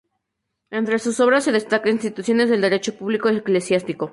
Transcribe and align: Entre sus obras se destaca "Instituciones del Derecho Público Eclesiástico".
Entre 0.71 0.97
sus 0.97 1.19
obras 1.19 1.43
se 1.43 1.51
destaca 1.51 1.91
"Instituciones 1.91 2.49
del 2.49 2.61
Derecho 2.61 2.97
Público 2.97 3.29
Eclesiástico". 3.29 4.09